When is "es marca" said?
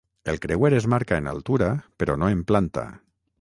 0.77-1.19